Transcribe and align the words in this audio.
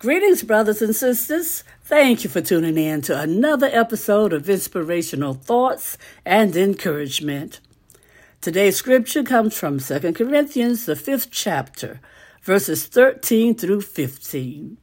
Greetings, 0.00 0.42
brothers 0.42 0.80
and 0.80 0.96
sisters. 0.96 1.62
Thank 1.82 2.24
you 2.24 2.30
for 2.30 2.40
tuning 2.40 2.78
in 2.78 3.02
to 3.02 3.20
another 3.20 3.68
episode 3.70 4.32
of 4.32 4.48
Inspirational 4.48 5.34
Thoughts 5.34 5.98
and 6.24 6.56
Encouragement. 6.56 7.60
Today's 8.40 8.76
scripture 8.76 9.22
comes 9.22 9.54
from 9.54 9.78
2 9.78 10.14
Corinthians, 10.14 10.86
the 10.86 10.96
fifth 10.96 11.30
chapter, 11.30 12.00
verses 12.42 12.86
13 12.86 13.54
through 13.54 13.82
15. 13.82 14.78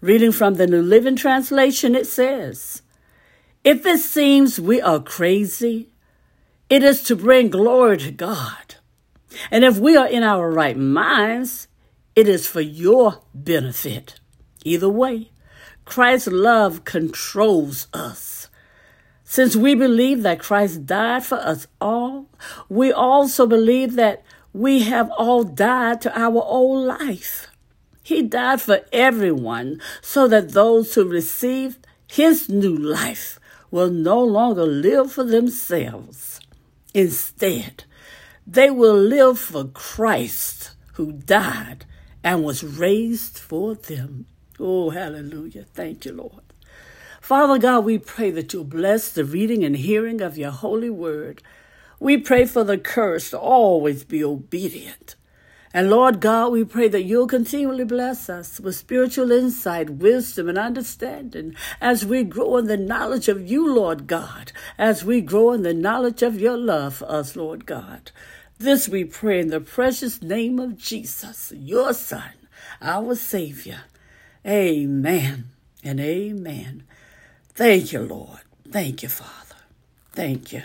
Reading 0.00 0.32
from 0.32 0.54
the 0.54 0.66
New 0.66 0.80
Living 0.80 1.16
Translation, 1.16 1.94
it 1.94 2.06
says, 2.06 2.80
If 3.64 3.84
it 3.84 3.98
seems 3.98 4.58
we 4.58 4.80
are 4.80 4.98
crazy, 4.98 5.90
it 6.70 6.82
is 6.82 7.02
to 7.02 7.14
bring 7.14 7.50
glory 7.50 7.98
to 7.98 8.10
God. 8.10 8.76
And 9.50 9.62
if 9.62 9.76
we 9.76 9.94
are 9.94 10.08
in 10.08 10.22
our 10.22 10.50
right 10.50 10.78
minds, 10.78 11.68
it 12.16 12.26
is 12.26 12.46
for 12.46 12.62
your 12.62 13.20
benefit. 13.34 14.20
Either 14.64 14.88
way, 14.88 15.30
Christ's 15.84 16.28
love 16.28 16.84
controls 16.84 17.88
us. 17.92 18.48
Since 19.22 19.56
we 19.56 19.74
believe 19.74 20.22
that 20.22 20.38
Christ 20.38 20.86
died 20.86 21.24
for 21.24 21.38
us 21.38 21.66
all, 21.80 22.28
we 22.68 22.92
also 22.92 23.46
believe 23.46 23.94
that 23.94 24.22
we 24.52 24.82
have 24.82 25.10
all 25.10 25.44
died 25.44 26.00
to 26.02 26.18
our 26.18 26.42
old 26.42 26.86
life. 26.86 27.48
He 28.02 28.22
died 28.22 28.60
for 28.60 28.80
everyone 28.92 29.80
so 30.00 30.28
that 30.28 30.50
those 30.50 30.94
who 30.94 31.08
receive 31.08 31.78
his 32.06 32.48
new 32.48 32.76
life 32.76 33.40
will 33.70 33.90
no 33.90 34.22
longer 34.22 34.64
live 34.64 35.12
for 35.12 35.24
themselves. 35.24 36.38
Instead, 36.92 37.84
they 38.46 38.70
will 38.70 38.96
live 38.96 39.38
for 39.38 39.64
Christ 39.64 40.70
who 40.92 41.12
died 41.12 41.86
and 42.22 42.44
was 42.44 42.62
raised 42.62 43.38
for 43.38 43.74
them. 43.74 44.26
Oh, 44.58 44.90
hallelujah. 44.90 45.64
Thank 45.64 46.04
you, 46.04 46.12
Lord. 46.12 46.42
Father 47.20 47.58
God, 47.58 47.84
we 47.84 47.98
pray 47.98 48.30
that 48.30 48.52
you'll 48.52 48.64
bless 48.64 49.10
the 49.10 49.24
reading 49.24 49.64
and 49.64 49.76
hearing 49.76 50.20
of 50.20 50.36
your 50.36 50.50
holy 50.50 50.90
word. 50.90 51.42
We 51.98 52.18
pray 52.18 52.44
for 52.44 52.64
the 52.64 52.78
courage 52.78 53.30
to 53.30 53.38
always 53.38 54.04
be 54.04 54.22
obedient. 54.22 55.16
And 55.72 55.90
Lord 55.90 56.20
God, 56.20 56.52
we 56.52 56.64
pray 56.64 56.86
that 56.86 57.02
you'll 57.02 57.26
continually 57.26 57.84
bless 57.84 58.28
us 58.28 58.60
with 58.60 58.76
spiritual 58.76 59.32
insight, 59.32 59.90
wisdom, 59.90 60.48
and 60.48 60.56
understanding 60.56 61.56
as 61.80 62.06
we 62.06 62.22
grow 62.22 62.58
in 62.58 62.66
the 62.66 62.76
knowledge 62.76 63.28
of 63.28 63.50
you, 63.50 63.74
Lord 63.74 64.06
God, 64.06 64.52
as 64.78 65.04
we 65.04 65.20
grow 65.20 65.50
in 65.50 65.62
the 65.62 65.74
knowledge 65.74 66.22
of 66.22 66.40
your 66.40 66.56
love 66.56 66.96
for 66.96 67.10
us, 67.10 67.34
Lord 67.34 67.66
God. 67.66 68.12
This 68.58 68.88
we 68.88 69.04
pray 69.04 69.40
in 69.40 69.48
the 69.48 69.60
precious 69.60 70.22
name 70.22 70.60
of 70.60 70.76
Jesus, 70.76 71.52
your 71.56 71.92
Son, 71.92 72.34
our 72.80 73.16
Savior. 73.16 73.80
Amen 74.46 75.50
and 75.82 76.00
amen. 76.00 76.84
Thank 77.54 77.92
you, 77.92 78.00
Lord. 78.00 78.40
Thank 78.70 79.02
you, 79.02 79.08
Father. 79.08 79.56
Thank 80.12 80.52
you. 80.52 80.62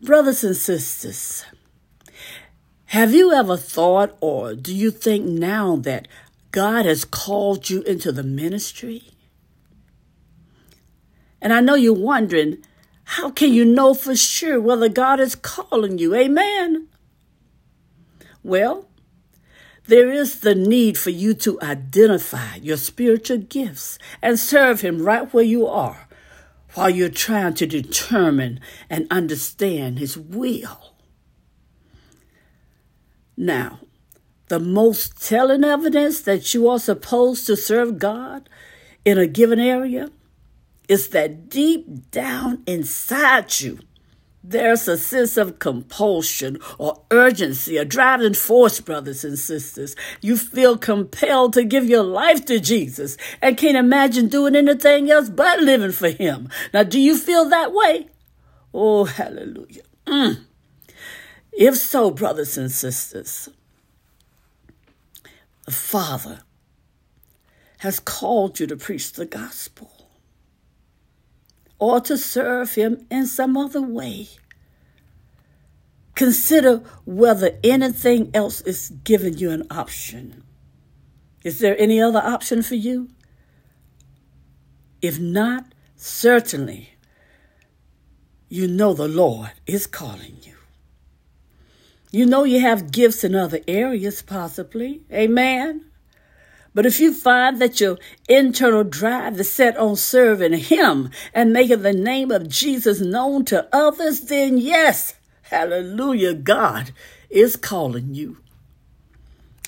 Brothers 0.00 0.44
and 0.44 0.56
sisters, 0.56 1.44
have 2.86 3.12
you 3.12 3.32
ever 3.32 3.56
thought 3.56 4.16
or 4.20 4.54
do 4.54 4.74
you 4.74 4.90
think 4.90 5.26
now 5.26 5.76
that 5.76 6.08
God 6.50 6.86
has 6.86 7.04
called 7.04 7.68
you 7.68 7.82
into 7.82 8.12
the 8.12 8.22
ministry? 8.22 9.02
And 11.40 11.52
I 11.52 11.60
know 11.60 11.74
you're 11.74 11.94
wondering, 11.94 12.58
how 13.04 13.30
can 13.30 13.52
you 13.52 13.64
know 13.64 13.94
for 13.94 14.14
sure 14.14 14.60
whether 14.60 14.88
God 14.88 15.20
is 15.20 15.34
calling 15.34 15.98
you? 15.98 16.14
Amen. 16.14 16.88
Well, 18.42 18.88
there 19.88 20.10
is 20.12 20.40
the 20.40 20.54
need 20.54 20.98
for 20.98 21.08
you 21.08 21.32
to 21.32 21.58
identify 21.62 22.56
your 22.56 22.76
spiritual 22.76 23.38
gifts 23.38 23.98
and 24.20 24.38
serve 24.38 24.82
Him 24.82 25.02
right 25.02 25.32
where 25.32 25.44
you 25.44 25.66
are 25.66 26.06
while 26.74 26.90
you're 26.90 27.08
trying 27.08 27.54
to 27.54 27.66
determine 27.66 28.60
and 28.90 29.06
understand 29.10 29.98
His 29.98 30.16
will. 30.16 30.92
Now, 33.34 33.80
the 34.48 34.60
most 34.60 35.26
telling 35.26 35.64
evidence 35.64 36.20
that 36.20 36.52
you 36.52 36.68
are 36.68 36.78
supposed 36.78 37.46
to 37.46 37.56
serve 37.56 37.98
God 37.98 38.48
in 39.06 39.16
a 39.16 39.26
given 39.26 39.58
area 39.58 40.10
is 40.86 41.08
that 41.08 41.48
deep 41.48 42.10
down 42.10 42.62
inside 42.66 43.60
you, 43.60 43.78
there's 44.50 44.88
a 44.88 44.96
sense 44.96 45.36
of 45.36 45.58
compulsion 45.58 46.58
or 46.78 47.02
urgency, 47.10 47.76
a 47.76 47.84
driving 47.84 48.34
force, 48.34 48.80
brothers 48.80 49.22
and 49.24 49.38
sisters. 49.38 49.94
You 50.22 50.36
feel 50.38 50.78
compelled 50.78 51.52
to 51.52 51.64
give 51.64 51.86
your 51.86 52.02
life 52.02 52.46
to 52.46 52.58
Jesus 52.58 53.16
and 53.42 53.58
can't 53.58 53.76
imagine 53.76 54.28
doing 54.28 54.56
anything 54.56 55.10
else 55.10 55.28
but 55.28 55.60
living 55.60 55.92
for 55.92 56.08
Him. 56.08 56.48
Now, 56.72 56.82
do 56.82 56.98
you 56.98 57.16
feel 57.18 57.48
that 57.50 57.72
way? 57.72 58.08
Oh, 58.72 59.04
hallelujah. 59.04 59.82
Mm. 60.06 60.44
If 61.52 61.76
so, 61.76 62.10
brothers 62.10 62.56
and 62.56 62.70
sisters, 62.70 63.50
the 65.66 65.72
Father 65.72 66.40
has 67.78 68.00
called 68.00 68.58
you 68.60 68.66
to 68.66 68.76
preach 68.76 69.12
the 69.12 69.26
gospel 69.26 69.97
or 71.78 72.00
to 72.00 72.16
serve 72.16 72.74
Him 72.74 73.06
in 73.10 73.26
some 73.26 73.56
other 73.56 73.82
way. 73.82 74.28
Consider 76.14 76.78
whether 77.04 77.58
anything 77.62 78.30
else 78.34 78.60
is 78.62 78.92
giving 79.04 79.38
you 79.38 79.50
an 79.50 79.66
option. 79.70 80.42
Is 81.44 81.60
there 81.60 81.80
any 81.80 82.00
other 82.00 82.18
option 82.18 82.62
for 82.62 82.74
you? 82.74 83.08
If 85.00 85.20
not, 85.20 85.66
certainly 85.94 86.90
you 88.48 88.66
know 88.66 88.94
the 88.94 89.08
Lord 89.08 89.52
is 89.66 89.86
calling 89.86 90.38
you. 90.42 90.54
You 92.10 92.24
know 92.26 92.44
you 92.44 92.60
have 92.60 92.90
gifts 92.90 93.22
in 93.22 93.34
other 93.34 93.60
areas, 93.68 94.22
possibly. 94.22 95.02
Amen. 95.12 95.87
But 96.78 96.86
if 96.86 97.00
you 97.00 97.12
find 97.12 97.60
that 97.60 97.80
your 97.80 97.98
internal 98.28 98.84
drive 98.84 99.40
is 99.40 99.50
set 99.50 99.76
on 99.76 99.96
serving 99.96 100.52
Him 100.52 101.10
and 101.34 101.52
making 101.52 101.82
the 101.82 101.92
name 101.92 102.30
of 102.30 102.48
Jesus 102.48 103.00
known 103.00 103.44
to 103.46 103.68
others, 103.72 104.20
then 104.20 104.58
yes, 104.58 105.16
hallelujah, 105.42 106.34
God 106.34 106.92
is 107.30 107.56
calling 107.56 108.14
you. 108.14 108.36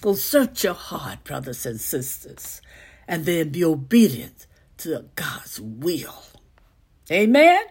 Go 0.00 0.14
search 0.14 0.62
your 0.62 0.74
heart, 0.74 1.24
brothers 1.24 1.66
and 1.66 1.80
sisters, 1.80 2.62
and 3.08 3.24
then 3.24 3.48
be 3.48 3.64
obedient 3.64 4.46
to 4.76 5.06
God's 5.16 5.60
will. 5.60 6.22
Amen. 7.10 7.64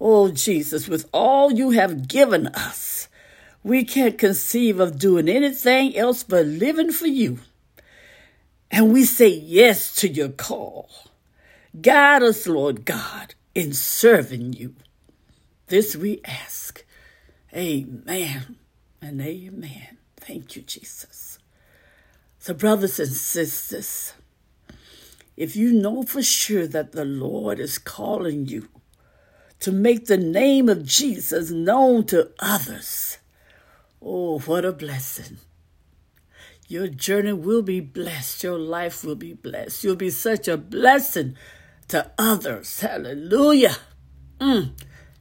Oh, 0.00 0.30
Jesus, 0.30 0.86
with 0.86 1.08
all 1.12 1.50
you 1.50 1.70
have 1.70 2.06
given 2.06 2.46
us, 2.54 3.08
we 3.64 3.82
can't 3.82 4.16
conceive 4.16 4.78
of 4.78 4.96
doing 4.96 5.28
anything 5.28 5.96
else 5.96 6.22
but 6.22 6.46
living 6.46 6.92
for 6.92 7.08
you. 7.08 7.40
And 8.70 8.92
we 8.92 9.04
say 9.04 9.28
yes 9.28 9.94
to 9.96 10.08
your 10.08 10.30
call. 10.30 10.90
Guide 11.80 12.22
us, 12.22 12.46
Lord 12.46 12.84
God, 12.84 13.34
in 13.54 13.72
serving 13.72 14.54
you. 14.54 14.74
This 15.68 15.96
we 15.96 16.20
ask. 16.24 16.84
Amen 17.54 18.56
and 19.00 19.20
amen. 19.20 19.98
Thank 20.16 20.56
you, 20.56 20.62
Jesus. 20.62 21.38
So, 22.38 22.54
brothers 22.54 22.98
and 22.98 23.12
sisters, 23.12 24.12
if 25.36 25.56
you 25.56 25.72
know 25.72 26.02
for 26.02 26.22
sure 26.22 26.66
that 26.66 26.92
the 26.92 27.04
Lord 27.04 27.58
is 27.60 27.78
calling 27.78 28.46
you 28.46 28.68
to 29.60 29.72
make 29.72 30.06
the 30.06 30.16
name 30.16 30.68
of 30.68 30.84
Jesus 30.84 31.50
known 31.50 32.06
to 32.06 32.30
others, 32.38 33.18
oh, 34.00 34.38
what 34.40 34.64
a 34.64 34.72
blessing. 34.72 35.38
Your 36.68 36.88
journey 36.88 37.32
will 37.32 37.62
be 37.62 37.80
blessed. 37.80 38.42
Your 38.42 38.58
life 38.58 39.04
will 39.04 39.14
be 39.14 39.34
blessed. 39.34 39.84
You'll 39.84 39.96
be 39.96 40.10
such 40.10 40.48
a 40.48 40.56
blessing 40.56 41.36
to 41.88 42.10
others. 42.18 42.80
Hallelujah. 42.80 43.76
Mm. 44.40 44.72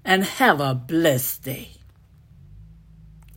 And 0.04 0.24
have 0.24 0.60
a 0.60 0.74
blessed 0.74 1.44
day. 1.44 1.70